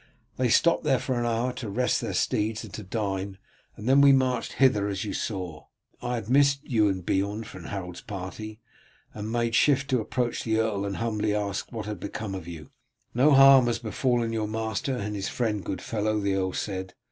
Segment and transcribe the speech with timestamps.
[0.37, 3.37] They stopped there for an hour to rest their steeds and to dine,
[3.75, 5.67] and then we marched hither as you saw.
[6.01, 8.59] I had missed you and Beorn from Harold's party,
[9.13, 12.47] and made shift to approach the earl and humbly ask him what had become of
[12.47, 12.71] you.
[13.13, 16.95] 'No harm has befallen your master and his friend, good fellow,' the earl said.